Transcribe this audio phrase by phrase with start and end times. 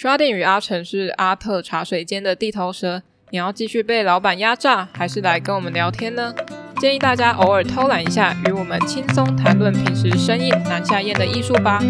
[0.00, 6.34] 刷店与阿成是阿特茶水间的地头蛇，你要继续被老板压榨，还是来跟我们聊天呢？
[6.80, 11.82] 建议大家偶尔偷懒一下，与我们轻松谈论平时生硬难下咽的艺术吧。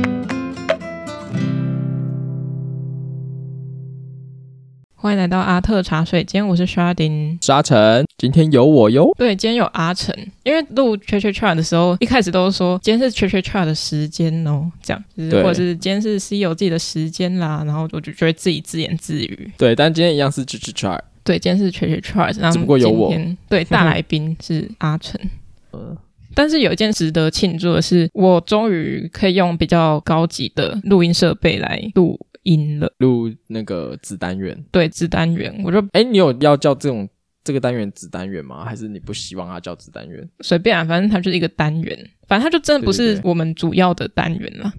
[5.02, 9.10] 欢迎来到阿特茶水间，我是 Chardin，沙尘，今天有我哟。
[9.16, 19.50] 对，今天有阿成，因为录 Chat Chat Chat 的时候，一开始都是说今天是 Chat Chat Chat 的时间哦，这样，就是、或者是今天是 C 有自己的时间啦，然后我就觉得自己自言自语。
[19.56, 21.00] 对，但今天一样是 Chat Chat Chat。
[21.24, 23.10] 对，今天是 Chat Chat Chat，然后只不过有我。
[23.48, 25.18] 对，大来宾是阿成。
[25.72, 25.96] 呃，
[26.34, 32.20] 但是有一件值得庆祝的是，我终于可以用比较高级的录音设备来录。
[32.42, 37.08] 音了，录那个子单元，对，子单元，我就哎，你有要叫这种
[37.44, 38.64] 这个单元子单元吗？
[38.64, 40.28] 还是你不希望它叫子单元？
[40.40, 44.72] 随便啊，反正它就是一个单元，反正它就真的不是我们主要的单元了。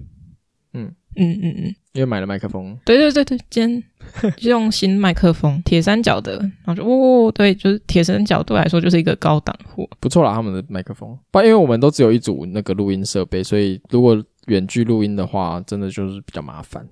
[0.74, 11.18] 嗯嗯嗯嗯，因为买了麦克风，对对对对，今天就用新麦克风， 铁三角的，然后就哦，对，就是铁三角对来说就是一个高档货，不错啦，他们的麦克风。
[11.30, 16.88] 不因为我们都只有一组那个录音设备，所以如果远距录音的话，真的就是比较麻烦。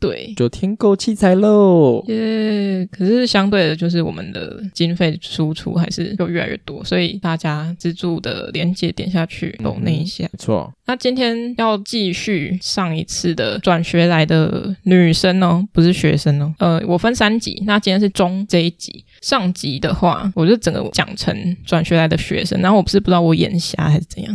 [0.00, 2.02] 对，就添购器材喽。
[2.08, 2.88] 耶！
[2.90, 10.24] 可是相对的，就是我们的经费输出还是就越来越多，所以大家资助的连接点下去，抖那一下。
[10.24, 10.72] 没错。
[10.86, 16.54] 那今天要继续上一次的转学来的女生哦，不是学生哦。
[16.58, 19.04] 呃，我分三集，那今天是中这一集。
[19.20, 24.34] 上集的话，我就整个讲成转学来的学生，然后我不是不知道我眼瞎还是怎样。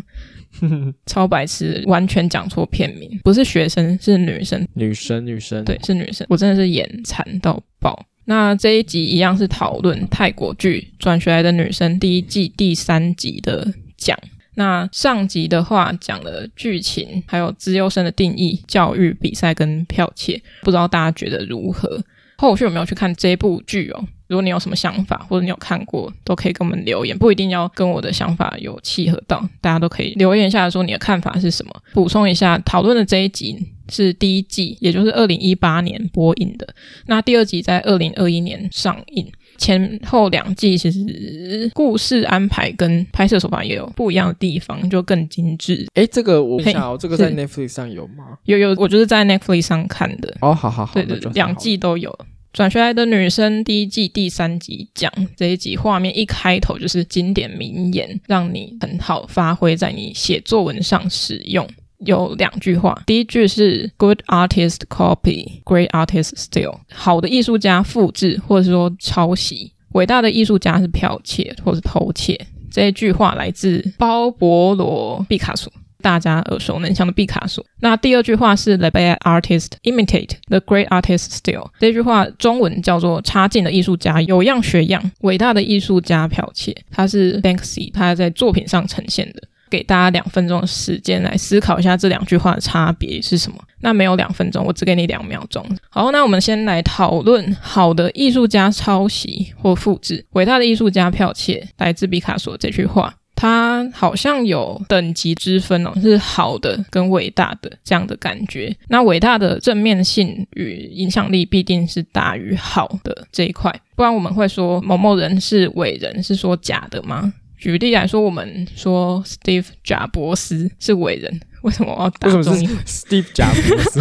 [1.06, 8.06] 超白痴，完全讲错片名，不是学生，是女生，女生，女生，对，是女生，我真的是眼馋到爆。
[8.26, 14.18] 那这一集一样是讨论泰国剧《转学来的女生》第一季第三集的讲。
[14.56, 22.02] 那上集的话讲了剧情，还有资优生的定义、教育比赛跟剽窃，不知道大家觉得如何？
[22.38, 24.04] 后续有没有去看这部剧哦？
[24.28, 31.72] 如果你有什么想法，或者你有看过，都可以跟我们留言，不一定要跟我的想法有契合到，大家都可以留言一下，说你的看法是什么。
[31.94, 33.56] 补充一下，讨论的这一集
[33.90, 36.68] 是第一季，也就是二零一八年播映的。
[37.06, 45.86] 那第二集在二零二一年上映，前后两季其实故事安排跟拍摄手法也有不一样的地方，就更精致。
[45.94, 48.38] 哎，这个我想哦，这个在 Netflix 上有吗？
[48.46, 50.36] 有有，我就是在 Netflix 上看的。
[50.42, 52.18] 哦，好好好，对对对，两季都有。
[52.56, 61.68] 转学来的女生第一季第三集讲这一集画面一开头就是经典名言，让你很好发挥在你写作文上使用。
[62.06, 72.40] 有两句话，第一句是 “Good artist copy, great artist steal”，好的艺术家复制或者说抄袭，伟大的艺术家是剽窃或者偷窃。
[72.72, 75.70] 这一句话来自鲍勃罗毕卡索。
[76.06, 77.66] 大家耳熟能详的毕卡索。
[77.80, 81.68] 那第二句话是 The bad artist imitate, the great artist still。
[81.80, 86.76] 这句话中文叫做差劲的艺术家有样学样，伟大的艺术家剽窃。
[86.92, 89.42] 他是 Banksy，他在作品上呈现的。
[89.68, 93.58] 给大家两分钟的时间来思考一下这两句话的差别是什么？
[93.82, 95.66] 那没有两分钟，我只给你两秒钟。
[95.90, 101.68] 好，那我们先来讨论好的艺术家抄袭或复制，伟大的艺术家剽窃。
[101.80, 103.16] 来自毕卡索这句话。
[103.36, 108.74] 它好像有等级之分哦，是好的跟伟大的这样的感觉。
[108.88, 117.34] 那伟大的正面性与影响力必定是大于好的这一块，不然我们会说某某人是伟人，是说假的吗？
[117.58, 122.38] 举例来说，我们说 Steve 贾伯斯是伟人，为什么我要打中？
[122.38, 124.00] 为什么是 Steve 贾伯斯？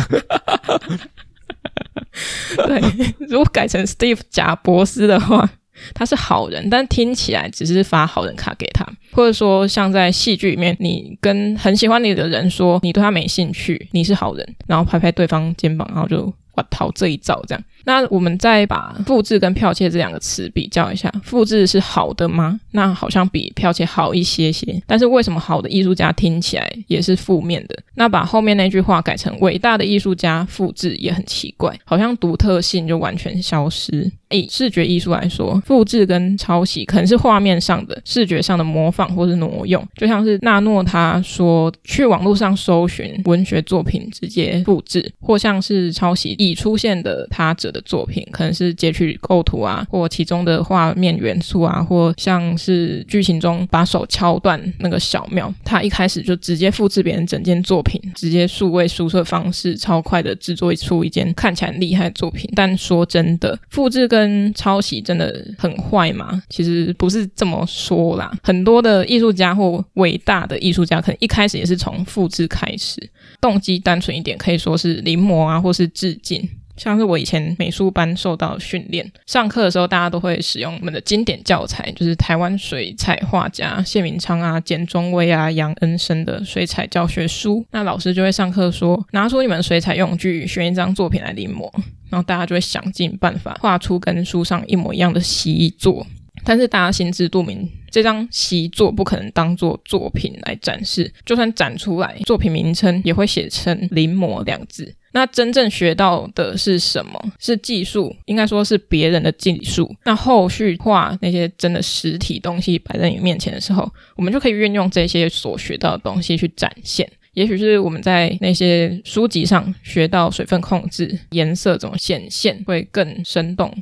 [2.68, 2.80] 对，
[3.26, 5.50] 如果改成 Steve 贾伯斯的话。
[5.92, 17.64] 他是好人，但听起来只是发好人卡给他，或者说像在戏剧里面，你跟很喜欢你的人说你对他没兴趣，你是好人，然后拍拍对方肩膀，然后就哇逃这一招这样。
[17.86, 22.58] 那我们再把复制跟剽窃这两个词比较一下，复制是好的吗？
[22.70, 24.82] 那好像比剽窃好一些些。
[24.86, 27.76] 但是为什么好的艺术家听起来也是负面的？
[27.94, 34.10] 那把后面那句话改成伟大的艺术家复制也很奇怪，好像独特性就完全消失。
[34.30, 62.50] 以视觉艺术来说，复制跟抄袭可能是画面上的视觉上的模仿或是挪用，就像是纳诺他说去网络上搜寻文学作品直接复制，或像是抄袭已出现的他者的作品，可能是截取构图啊，或其中的画面元素啊，或像是剧情中把手敲断那个小庙，他一开始就直接复制别人整件作品，直接数位输出方式超快的制作出一件看起来很厉害的作品。
[62.54, 66.42] 但说真的，复制跟抄袭真的很坏吗？
[66.50, 68.30] 其实不是这么说啦。
[68.42, 73.00] 很多的艺术家或伟大的艺术家，可能一开始也是从复制开始，
[73.40, 76.46] 动机单纯一点，可以说是临摹啊，或是致敬。
[76.76, 87.64] 像是我以前美术班受到训练，上课的时候大家都会使用我们的经典教材，就是台湾水彩画家谢明昌啊、简中威啊、杨恩生的水彩教学书。
[87.70, 91.70] 那老师就会上课说，拿出你们水彩用具，选一张作品来临摹，
[92.10, 96.04] 然后大家就会想尽办法画出跟书上一模一样的习作。
[96.44, 104.92] 但是大家心知肚明，这张习作不可能当做作品来展示，就算展出来，作品名称也会写成“临摹”两字。
[105.12, 107.24] 那真正学到的是什么？
[107.38, 109.94] 是技术，应该说是别人的技术。
[110.04, 117.08] 那后续画那些真的实体东西摆在你面前的时候，我们就可以运用这些所学到的东西去展现。
[117.34, 123.72] 也许是我们在那些书籍上学到水分控制、颜色怎么显现，会更生动。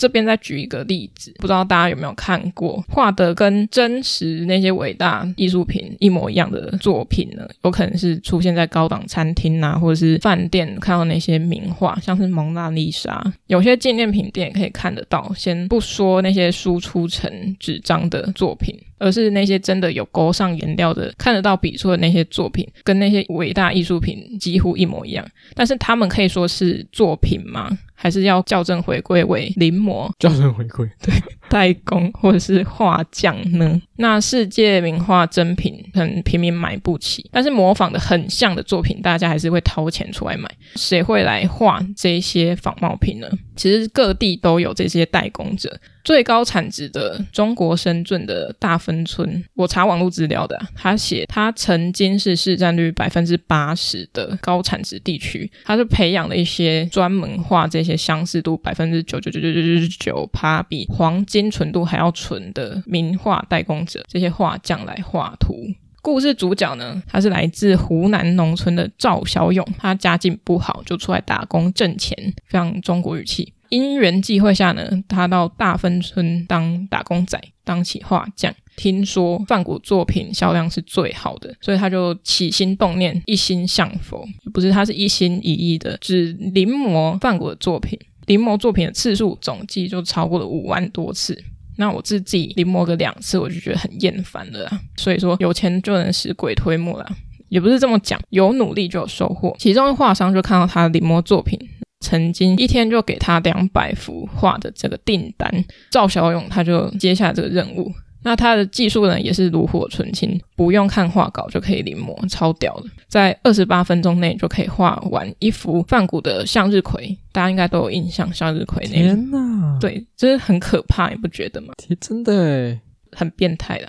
[0.00, 7.46] 这边再举一个例子，不知道大家有没有看过画的跟真实那些伟大艺术品一模一样的作品呢？
[7.64, 13.22] 有可能是出现在高档餐厅啊，或者是饭店看到那些名画，像是蒙娜丽莎。
[13.48, 15.30] 有些纪念品店也可以看得到。
[15.36, 17.30] 先不说那些输出成
[17.60, 25.26] 纸张的作品，而是那些真的有勾上颜料的，看得到笔触的那些作品，跟那些伟大艺术品几乎一模一样。
[25.54, 27.76] 但是他们可以说是作品吗？
[27.94, 31.12] 还是要校正回归为临摹，校正回归，对，
[31.50, 33.82] 代工或者是画匠呢？
[33.96, 40.48] 那世界名画珍品很平民买不起，但是模仿的很像的作品，大家还是会掏钱出来买。
[40.76, 43.28] 谁会来画这些仿冒品呢？
[43.56, 45.78] 其实各地都有这些代工者。
[46.02, 65.54] 最高产值的中国深圳的大芬村，我查网络资料的，他写他曾经是市占率百分之八十的高产值地区，他是培养了一些专门画这些相似度百分之九九九九九九九趴比黄金精纯度还要纯的名画代工者，这些画匠来画图。
[66.02, 72.16] 故事主角呢，他是来自湖南农村的赵小勇，他家境不好，就出来打工挣钱，
[72.46, 73.52] 非常中国语气。
[73.70, 78.54] 因缘际会下呢，他到大芬村当打工仔，当起画匠。
[78.76, 87.98] 听说梵谷作品销量是最好的，所以他就起心动念，一心向佛，不是他是一心一意的，只临摹梵谷的作品。
[88.30, 91.36] 临摹作品的次数总计就超过了五万多次。
[91.76, 94.70] 那我自己临摹个两次，我就觉得很厌烦了。
[94.96, 97.10] 所以说，有钱就能使鬼推磨了，
[97.48, 99.56] 也不是这么讲，有努力就有收获。
[99.58, 101.58] 其中画商就看到他临摹作品。
[102.02, 107.92] 曾经一天就给他两百幅画的这个订单，赵小勇他就接下这个任务。
[108.22, 117.16] 那他的技术呢也是炉火纯青，不用看画稿就可以临摹，超屌的，在二十八分钟内就可以画完一幅梵谷的向日葵。
[117.32, 119.14] 大家应该都有印象，向日葵那个。
[119.14, 121.72] 天哪，对，这是很可怕，你不觉得吗？
[122.00, 122.78] 真的，
[123.12, 123.86] 很变态的。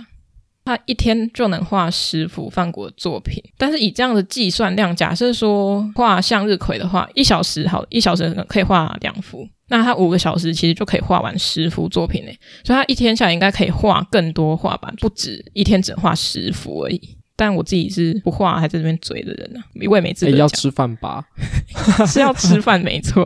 [0.64, 12.32] 他一天就能画十幅梵谷的作品，但是以这样的计算量，假设说画向日葵的话，一小时好，一小时可以画两幅，那他五个小时其实就可以画完十幅作品呢。
[12.64, 17.18] 所以他一天下来应该可以画更多画吧，不止一天只能画十幅而已。
[17.38, 20.40] 但我自己是不画，还在这边嘴的人呢、啊，我也没资格讲。
[20.42, 21.26] 要吃饭吧？
[22.06, 23.26] 是要吃饭，没错。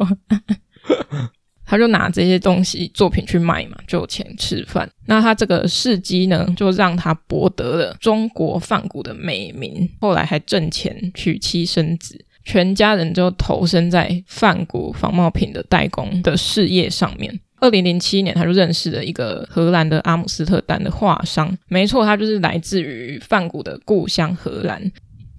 [1.66, 4.88] 他就拿这些东西作品去卖嘛，就有钱吃饭。
[5.08, 17.38] 那他这个事迹呢，就让他博得了中国梵谷的美名，后来还挣钱娶妻生子，全家人就投身在泛谷仿冒品的代工的事业上面。
[17.60, 24.92] 二零零七年，他就认识了一个荷兰的阿姆斯特丹的画商，没错，他就是来自于泛谷的故乡荷兰。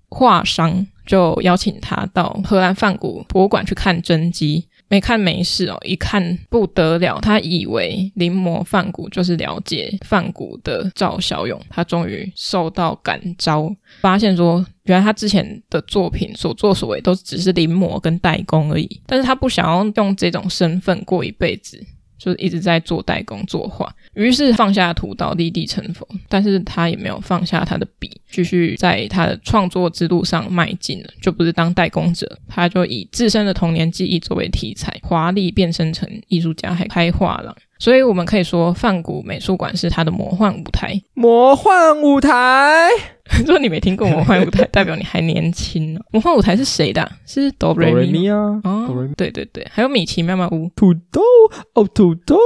[0.09, 4.67] 画商就邀请他到荷兰泛谷博物馆去看真迹。
[4.89, 7.19] 没看没事哦，一看不得了。
[7.21, 13.69] 他以为临摹泛谷就是了解泛谷的赵小勇，他终于受到感召，
[14.01, 19.01] 发现说，原来他之前的作品所作所为都只是临摹跟代工而已。
[19.07, 21.85] 但是他不想要用这种身份过一辈子。
[22.19, 37.55] 就是一直在做代工作画，于是放下屠刀立地成佛，但是他也没有放下他的笔，继续在他的创作之路上迈进了，就不是当代工者，他就以自身的童年记忆作为题材，华丽变身成艺术家，还开画廊。
[37.79, 41.01] 所以我们可以说，梵谷美术馆是他的魔幻舞台。
[41.15, 42.89] 魔幻舞台，
[43.41, 46.03] 如果你没听过魔幻舞台，代表你还年轻哦。
[46.13, 47.11] 魔幻舞台是谁的？
[47.27, 48.61] 是哆瑞咪，咪啊？
[48.65, 50.71] 哦，对对对，还有米奇妙妙屋。
[50.75, 51.21] 土豆
[51.75, 52.39] 哦，土豆。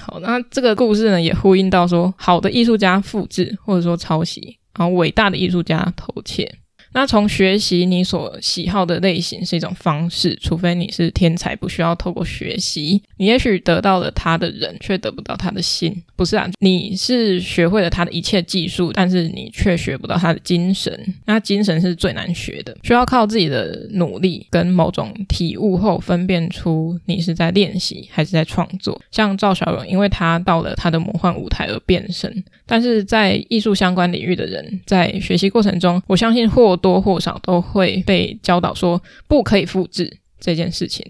[0.00, 6.50] 好，那这个故事呢，也呼应到说，好的艺术家复制或者说抄袭，然后伟大的艺术家偷窃。
[6.92, 13.02] 那从学习你所喜好的类型是一种方式，除非你是天才，不需要透过学习。
[13.16, 16.02] 你也许得到了他的人，却得不到他的心。
[16.16, 20.92] 不是啊，你是学会了他的一切技术，但是你却学不到他的精神。
[21.24, 29.00] 那精神是最难学的，需要靠自己的努力跟某种体悟后，分辨出你是在练习还是在创作。
[29.10, 32.44] 像赵小勇，因为他到了他的魔幻舞台而变身。
[32.66, 41.06] 但是在艺术相关领域的人，在学习过程中，我相信或多或少都会被教导说不可以复制这件事情。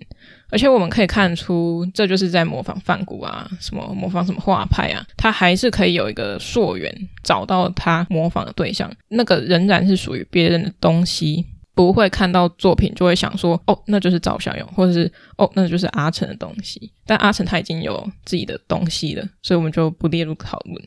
[0.51, 16.93] 而且我们可以看出，这就是在模仿梵谷啊，什么模仿什么画派啊，他还是可以有一个溯源，找到他模仿的对象，那个仍然是属于别人的东西，不会看到作品就会想说，哦，那就是赵小勇，或者是哦，那就是阿成的东西。
[17.07, 20.85] 但阿成他已经有自己的东西了，所以我们就不列入讨论。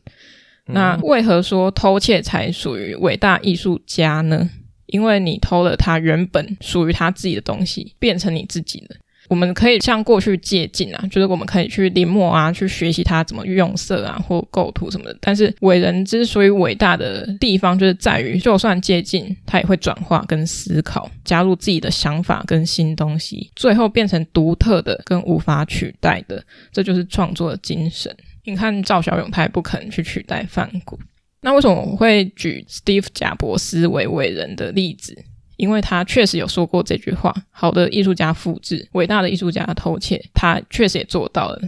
[0.68, 4.48] 那为何说偷窃才属于伟大艺术家呢？
[4.88, 8.96] 因为你偷了他原本属于他自己的东西，变成你自己的。
[9.28, 15.18] 我们可以向过去借鉴啊，就是我们可以去临摹啊，去学习他怎么用色啊，或构图什么的。
[15.20, 26.44] 但是伟人之所以伟大的地方，就是在于就算借鉴，他也会转化跟思考，加入自己的想法跟新东西，最后变成独特的跟无法取代的。
[26.72, 28.16] 这就是创作的精神。
[28.44, 31.00] 你看赵小勇，他也不可能去取代范谷。
[31.46, 35.16] 那为什么我会举 Steve 贾伯斯为伟人的例子？
[35.58, 40.20] 因为他确实有说过这句话：好的艺术家复制，伟大的艺术家偷窃。
[40.34, 41.62] 他确实也做到了。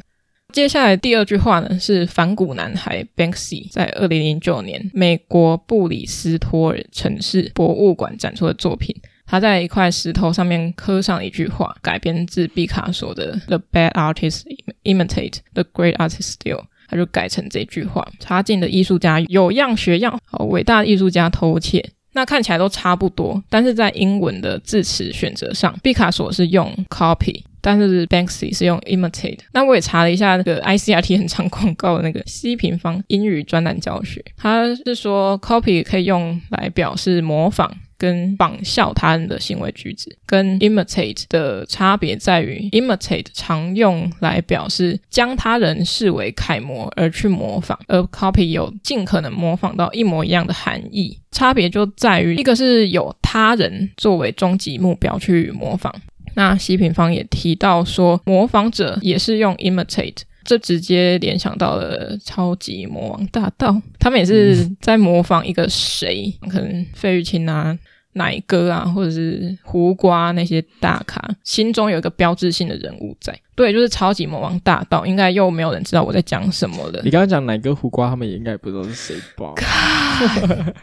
[0.52, 8.96] 接下来第二句话呢，是反骨男孩 Banksy 在二零零九年美国布里斯托尔城市博物馆展出的作品。
[9.28, 14.42] 他在一块石头上面刻上一句话，改编自毕卡索的 “The bad artist
[14.86, 21.84] imitate the great artist steal”，他就改成这句话：差劲的艺术家有样学样，好，伟大的艺术家偷窃。
[22.14, 29.38] 那看起来都差不多，但是在英文的字词选择上，毕卡索是用 copy，但是 Banksy 是用 imitate。
[29.54, 37.72] 那我也查了一下那个 ICRT 很长广告的那个 C 平方英语专栏教学，他是说 copy 可以用来表示模仿。
[37.98, 51.18] 跟仿效他人的行为举止，跟 imitate 的差别在于，imitate 常用来表示将他人视为楷模而去模仿，而 copy 有尽可能模仿到一模一样的含义。
[51.32, 55.94] 差别就在于，一个是有他人作为终极目标去模仿。
[56.36, 60.18] 那西平方也提到说，模仿者也是用 imitate。
[60.48, 67.78] 这直接联想到了超级魔王大道，他们也是在模仿一个谁，可能费玉清啊、
[68.14, 73.38] 乃哥啊，或者是胡瓜那些大咖，心中有一个标志性的人物在。
[73.56, 77.02] 对，就是超级魔王大道，应该又没有人知道我在讲什么了。
[77.04, 79.54] 你刚刚讲奶哥、胡瓜，他们也应该不知道是谁吧？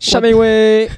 [0.00, 0.88] 下面一位，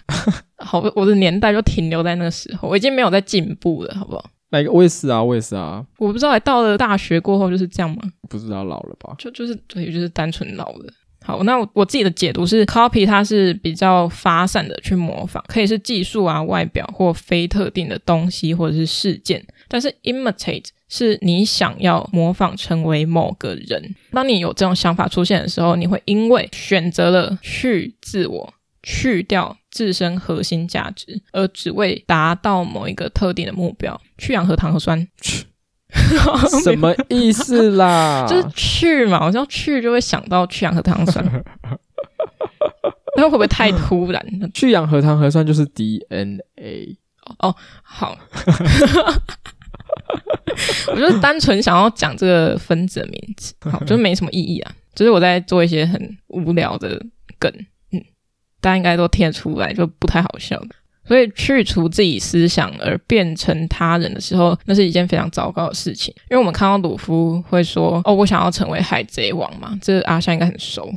[0.56, 4.24] 好，我的年代就停留在那个时候，我已经没有在进步了，好不好？
[4.52, 4.70] 哪个？
[4.70, 5.84] 我也是啊，我也是啊。
[5.98, 8.02] 我不知道，到了大学过后就是这样吗？
[8.28, 9.14] 不知道老了吧？
[9.18, 10.92] 就就是对，就是单纯老了。
[11.24, 19.44] 好，那我，我自己的解读是，copy 它是比较发散的去模仿，可以是技术啊、外表或非特定的东西或者是事件。
[19.68, 23.94] 但是 imitate 是你想要模仿成为某个人。
[24.10, 28.52] 当你有这种想法出现的时候，你会因为选择了去自我。
[28.82, 34.00] 去掉自身核心价值，而只为达到某一个特定的目标。
[34.18, 35.44] 去氧核糖核酸，去
[36.64, 38.26] 什么意思啦？
[38.28, 41.24] 就是去嘛，我知道去就会想到去氧核糖核酸。
[43.16, 44.24] 那会不会太突然？
[44.54, 46.96] 去氧核糖核酸就是 DNA
[47.38, 47.54] 哦。
[47.82, 48.16] 好，
[50.88, 54.74] 我就是单纯想要讲这个分子的名字，好，就没什么意义啊。
[54.94, 57.04] 就是我在做一些很无聊的
[57.38, 57.52] 梗。
[58.62, 60.58] 大家应该都听得出来，就不太好笑。
[61.04, 66.14] 所以去除自己思想而变成他人的时候，那是一件非常糟糕的事情。
[66.30, 70.88] 因为我们看到鲁夫会说：“哦，我想要成为海贼王嘛。”这阿香应该很熟。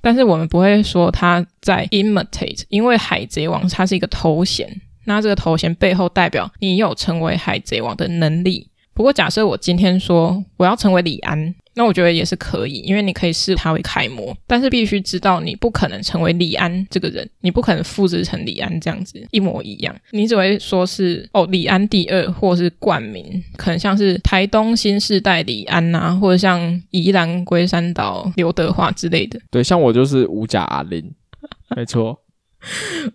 [0.00, 4.68] 但是我们不会说他在 imitate，因为海贼王它是一个头衔，
[5.04, 8.68] 那这个头衔背后代表你有成为海贼王的能力。
[8.94, 11.54] 不过假设我今天说我要成为李安。
[11.74, 29.40] 那我觉得也是可以，因为你可以视他为楷模，但是必须知道你不可能成为李安这个人，你不可能复制成李安这样子一模一样，你只会说是哦李安第二，或是冠名，可能像是台东新世代李安呐、啊，或者像宜兰龟山岛刘德华之类的。
[29.50, 31.02] 对，像我就是五甲阿林，
[31.74, 32.20] 没错，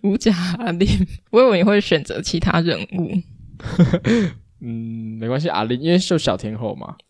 [0.02, 0.88] 五甲阿林，
[1.30, 3.12] 我以为你会选择其他人物。
[4.60, 6.94] 嗯，没关系，阿玲，因为就小天后嘛。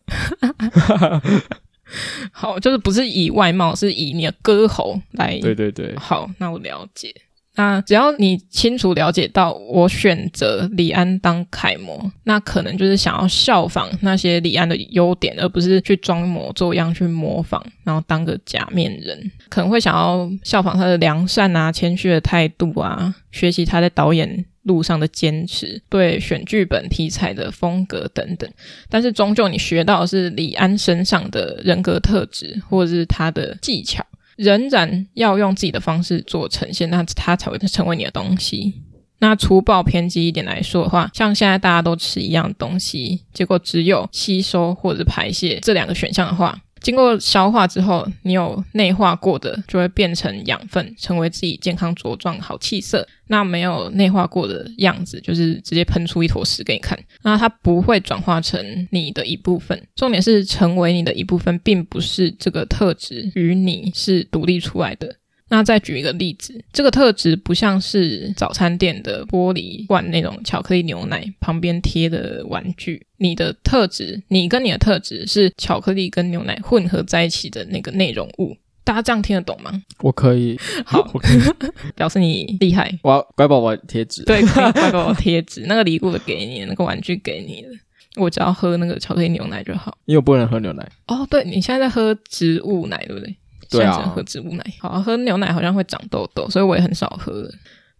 [2.31, 5.39] 好，就是不是以外貌，是以你的歌喉来。
[5.39, 5.95] 对对对。
[5.97, 7.13] 好，那我了解。
[7.55, 19.31] 那只要你清楚了解到我选择李安当楷模，那可能就是想要效仿那些李安的优点，而不是去装模作样去模仿，然后当个假面人。
[19.49, 28.47] 可能会想要效仿他的良善啊、谦虚的态度啊，学习他在导演路上的坚持，对选剧本题材的风格等等。
[28.87, 34.05] 但是终究你学到的是李安身上的人格特质，或者是他的技巧。
[34.35, 38.73] 仍然要用自己的方式做呈现，那他才会成为你的东西。
[39.17, 46.57] 那粗暴偏激一点来说的话，像现在大家都吃一样东西，结果只有吸收或者排泄这两个选项的话。
[46.81, 53.07] 经过消化之后，你有内化过的就会变成养分，成为自己健康茁壮好气色。
[53.27, 56.97] 那没有内化过的样子，就是直接喷出一坨屎给你看。
[57.21, 59.79] 那它不会转化成你的一部分。
[59.95, 65.15] 重点是成为你的一部分，并不是这个特质与你是独立出来的。
[65.49, 73.05] 那再举一个例子，这个特质不像是早餐店的玻璃罐那种巧克力牛奶旁边贴的玩具。
[73.17, 78.55] 你的特质，你跟你的特质是巧克力跟牛奶混合在一起的那个内容物。
[78.83, 79.71] 大家这样听得懂吗？
[80.01, 81.03] 我可以，好，
[81.95, 82.91] 表示你厉害。
[83.03, 87.69] 我要乖宝宝贴纸，对，乖 宝宝贴纸，那个礼物给你，那个玩具给你的，
[88.15, 89.95] 我只要喝那个巧克力牛奶就好。
[90.05, 90.87] 因为我不能喝牛奶。
[91.07, 93.35] 哦，对，你现在在喝植物奶，对不对？
[93.69, 97.49] 现在喝植物奶，好，喝牛奶好像会长痘痘，所以我也很少喝。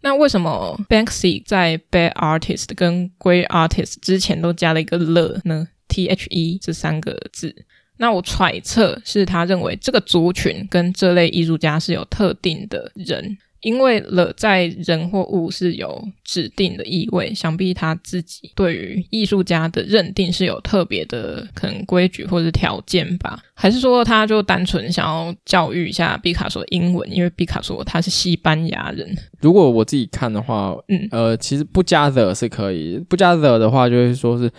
[0.02, 7.54] 那为什么 Banksy 在 Bad Artist 跟 Great Artist 之前都加了一个了呢？T H E 这三个字，
[7.98, 13.38] 那我揣测是他认为这个族群跟这类艺术家是有特定的人。
[13.62, 23.38] 因为了在人或物是有指定的意味，想必他自己对于艺术家的认定是有特别的可能规矩或者条件吧？
[23.54, 27.12] 还是说他就单纯想要教育一下毕卡索英文？
[27.14, 29.14] 因为毕卡索他是西班牙人。
[29.42, 34.50] 如果我自己看的话，嗯，呃，其实不加 the 是可以，不加 the 的话，就会说是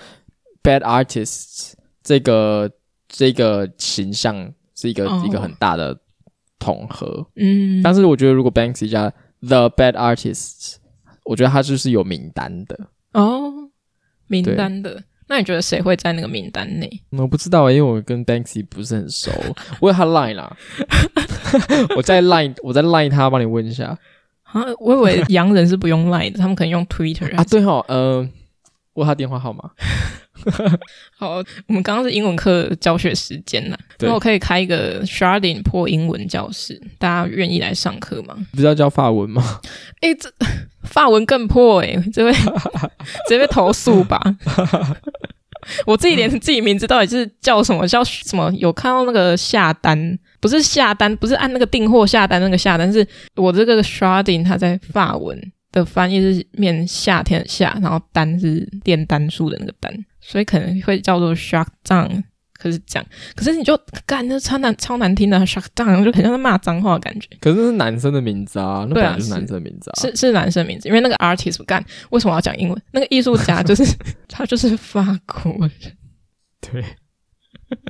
[0.63, 2.71] bad artists 这个
[3.09, 5.99] 这个形象是一个、哦、一个很大的。
[6.61, 10.77] 统合，嗯，但是我觉得如果 Banksy 加 The Bad Artists，
[11.25, 12.79] 我觉得他就是有名单的
[13.15, 13.53] 哦，
[14.29, 15.03] 名单的。
[15.27, 16.91] 那你觉得谁会在那个名单内？
[17.11, 19.31] 我不知道，因为我跟 Banksy 不是很熟。
[19.81, 20.57] 我有他 Line 啦，
[21.97, 23.97] 我在 Line，我在 Line 他，帮你问一下。
[24.43, 27.45] 啊，我以为洋人是不用 Line 的，他们可能用 Twitter 啊。
[27.45, 28.29] 对哦，嗯、呃，
[28.95, 29.71] 我有他电话号码。
[31.17, 38.37] 好，我们刚刚是英文课教学时间了，那我可以开一个 Sharding 破英文教室，大家愿意来上课吗？
[38.53, 39.61] 不是要教法文吗？
[40.01, 40.33] 哎、欸，这
[40.85, 42.41] 法文更破哎、欸，这位直
[43.29, 44.21] 接被投诉吧？
[45.85, 47.87] 我自己连自己名字到底是叫什么？
[47.87, 48.51] 叫什么？
[48.57, 55.39] 有看到那个下单，不是下单，不是按那个订货下单那个下单，是我这个 Sharding 它在法文
[55.73, 59.93] 的翻译是面夏天的夏，然后单是练单数的那个单。
[60.21, 67.29] 所以可能会叫做 Shark Down，可是这样，可是你就干那超难超难听的 Shark Down，就很像在骂脏话的感觉。
[67.41, 72.83] 可是是男生的名字啊，那本来就是男生的名字啊，是是，是男生的名字，因为那个 artist 干为什么要讲英文？
[72.93, 73.83] 那个艺术家就是
[74.29, 75.97] 他就是法国人，
[76.61, 76.85] 对，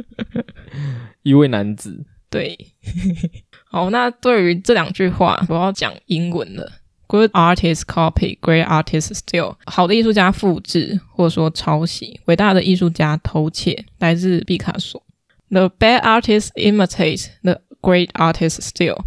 [1.25, 2.57] 一位男子，对。
[3.73, 6.73] 好，那对于这两句话，我要讲英文了。
[7.11, 9.57] Good artist copy, great artist steal。
[9.66, 13.85] 好的艺术家复制或者说抄袭，伟大的艺术家偷窃。
[13.99, 15.03] 来自毕卡索。
[15.49, 18.99] The bad artist imitates the great artist steal。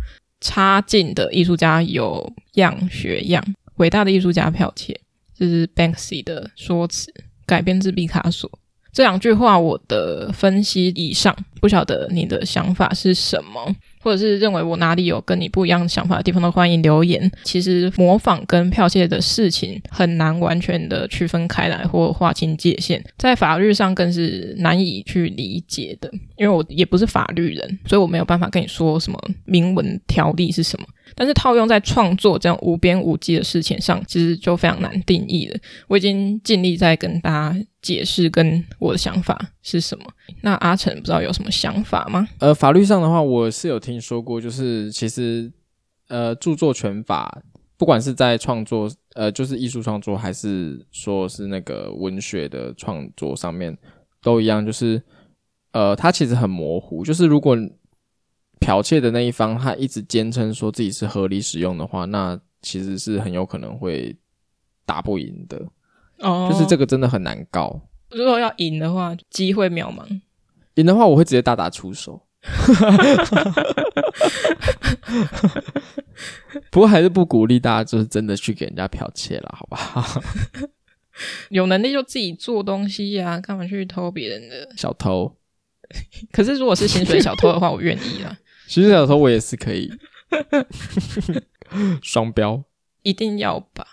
[0.42, 3.42] 差劲的艺术家有样学样，
[3.78, 5.00] 伟大的艺术家剽窃。
[5.34, 7.10] 这是 Banksy 的说辞，
[7.46, 8.52] 改编自毕卡索。
[8.92, 13.74] 这两句话我的分析以上，不晓得你的想法是什么？
[14.04, 17.32] 或者是认为我哪里有跟你不一样想法的地方，都欢迎留言。
[17.44, 26.12] 其实模仿跟剽窃的事情很难完全的区分开来或划清界限，在法律上更是难以去理解的。
[26.38, 30.86] 因为我也不是法律人，所以我没有办法跟你说什么明文条例是什么。
[31.16, 35.60] 但是套用在创作这样无边无际的事情上，其实就非常难定义了。
[35.88, 40.06] 我已经尽力在跟大家解释，跟我的想法是什么。
[40.42, 42.28] 那阿成不知道有什么想法吗？
[42.39, 45.52] 呃，法律上的话，我是有听说过，就是其实
[46.08, 47.42] 呃，著作权法，
[47.78, 53.78] 不管是在创作，呃，就是艺术创作，还是说是那个文学的创作上面，
[54.22, 55.02] 都一样，就是
[55.72, 57.04] 呃，它其实很模糊。
[57.04, 57.58] 就是如果
[58.63, 64.15] 剽窃的那一方，他一直坚称说自己是合理使用的话，那其实是很有可能会
[64.86, 65.62] 打不赢的。
[66.19, 67.82] 哦，就是这个真的很难告。
[68.10, 70.06] 如果要赢的话，机会渺茫。
[70.76, 72.26] 赢的话，我会直接大打出手。
[76.69, 80.21] 不过还是不鼓励大家就是真的去给人家剽窃了，好不好？
[81.49, 84.69] 有能力就自己做东西呀、啊，干嘛去偷别人的？
[84.76, 85.36] 小偷。
[86.32, 88.36] 可是如果是薪水小偷的话，我愿意啊。
[88.74, 89.92] 薪水小偷我也是可以。
[92.02, 92.64] 双标。
[93.04, 93.86] 一定要吧？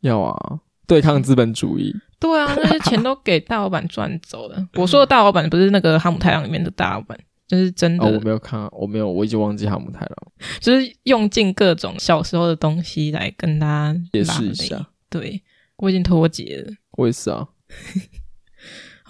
[0.00, 0.60] 要啊！
[0.86, 1.94] 对抗资本主义。
[2.18, 4.66] 对啊，那些钱都给大老板赚走了。
[4.76, 8.06] 我说的大老板不是那个哈姆太郎里面的大老板，就是真的。
[8.06, 10.16] 哦，我没有看，我没有，我已经忘记哈姆太郎。
[10.60, 14.88] 就是用尽各种小时候的东西来跟他解释一下。
[15.10, 15.42] 对，
[15.76, 16.72] 我已经脱节了。
[16.92, 17.48] 我也是啊。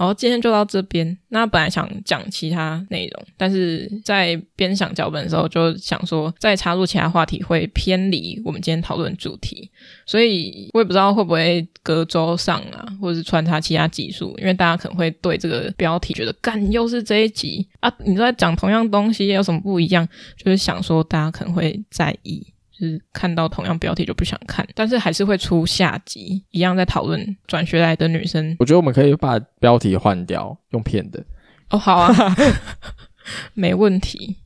[0.02, 1.16] 好，今天就到这边。
[1.28, 9.70] 那本来想讲其他内容，但是在编想脚本的时候，就想说再插入其他话题会偏离我们今天讨论主题，
[10.04, 20.04] 所以我也不知道会不会隔周上啊，或者是穿插其他集数，因为大家可能会对这个标题觉得干又是这一集啊，你在讲同样东西有什么不一样？
[20.36, 22.44] 就是想说大家可能会在意。
[22.72, 28.56] 就是看到同样标题就不想看，但是还是会出下集，一样在讨论转学来的女生。
[28.58, 31.22] 我觉得我们可以把标题换掉，用骗的。
[31.70, 32.12] 哦，好啊，
[33.54, 34.36] 没问题。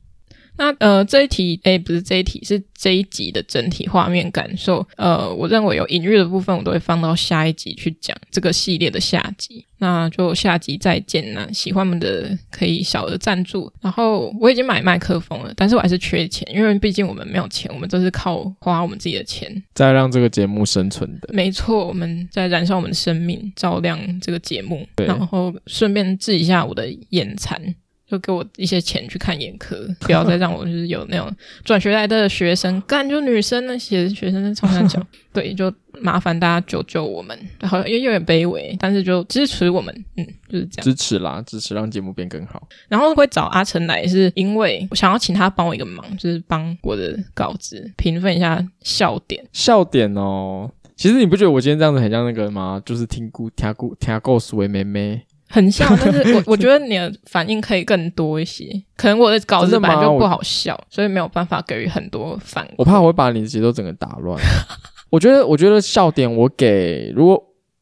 [0.57, 4.85] 那呃，这一题诶，不是这一题，是这一集的整体画面感受。
[4.97, 9.63] 呃，我认为有隐喻的部分，我都会放到下一集去讲这个系列的下集。
[9.79, 11.47] 那就下集再见啦！
[11.53, 13.71] 喜欢我们的可以小额赞助。
[13.79, 21.29] 然后我已经买麦克风了，但是我还是缺钱，因为毕竟我们没有钱，我们都是靠花我们自己的钱在让这个节目生存的。
[21.31, 27.61] 没错，我们在燃烧我们的生命，照亮这个节目，然后顺便治一下我的眼残。
[28.09, 31.29] 就给我一些钱去看眼科，不要再让我就是有那种
[31.65, 42.65] 转学来的学生干就女生那些学生在长三角，对，就麻烦大家救救我们，好像又有点卑微，但是就支持我们，嗯，就是这样，支持啦，支持让节目变更好。
[42.87, 50.71] 然后会找阿成来，是因为我想要请他帮我一个忙，就是帮我的稿子评分一下笑点，笑点哦。
[50.95, 52.81] 其实你不觉得我今天这样子很像那个吗？
[52.85, 55.21] 就是听故听故听故事为妹妹。
[55.49, 58.65] 很像， 但是我我觉得你的反应可以更多一些。
[58.95, 62.73] 可能我的稿子本来就不好笑，所以没有办法给予很多反应。
[62.77, 64.39] 我怕我会把你的节奏整个打乱。
[65.09, 67.41] 我觉得，我觉得笑点我给，如果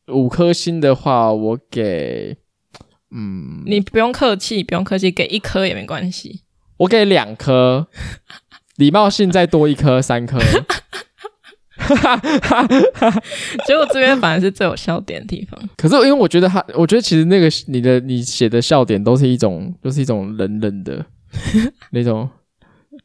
[0.09, 2.37] 五颗星的话，我给，
[3.09, 6.41] 嗯，你不用客气，不用客气，给一颗也没关系。
[6.77, 7.87] 我给两颗，
[8.75, 10.37] 礼貌性再多一颗，三颗。
[11.85, 13.23] 哈哈哈哈哈！
[13.67, 15.59] 结果这边反而是最有笑点的地方。
[15.77, 21.05] 可是因为我觉得他，我觉得其实那个你的你写的笑点都是一种，就是一种冷冷的
[21.91, 22.29] 那种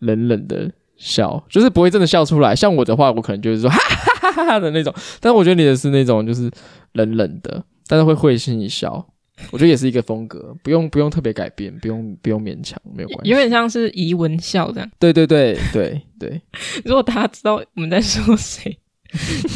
[0.00, 2.54] 冷冷的笑，就是不会真的笑出来。
[2.56, 3.78] 像我的话，我可能就是说 哈
[4.20, 4.94] 哈哈哈的那种。
[5.20, 6.50] 但是我觉得你的是那种就是
[6.92, 9.06] 冷冷的，但是会会心一笑。
[9.50, 13.30] 我觉得也是一个风格，不用不用特别改变，不用不用勉强，没有关系。
[13.30, 14.90] 有点像是怡文笑这样。
[14.98, 16.40] 对对对对对。
[16.84, 18.78] 如果大家知道我们在说谁，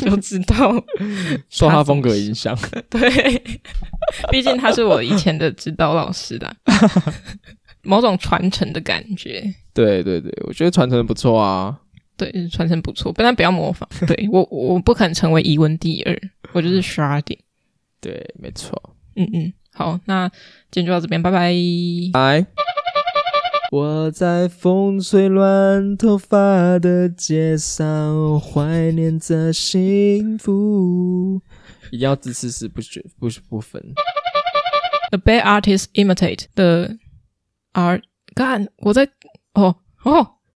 [0.01, 0.75] 就知道
[1.49, 2.57] 受他风格影响。
[2.91, 3.43] 对，
[4.31, 6.57] 毕竟他是我以前的指导老师的，
[7.83, 9.43] 某种传承的感觉。
[9.73, 11.79] 对对对，我觉得传承的不错啊。
[12.17, 13.89] 对，传承不错，不但不要模仿。
[14.07, 16.17] 对我，我不可能成为怡文第二，
[16.53, 17.39] 我就是 sharding。
[18.01, 18.81] 对，没错。
[19.17, 19.53] 嗯嗯。
[19.75, 20.29] 好，那
[20.71, 21.53] 今天就到这边，拜拜。
[22.13, 22.47] 拜。
[23.73, 31.41] 我在风吹乱头发的街上，怀念着幸福。
[31.91, 33.83] 一定要支持是不绝不不分。
[35.11, 36.91] A bad artist imitate the
[37.73, 38.03] art。
[38.35, 39.09] 干，我在
[39.55, 40.34] 哦哦。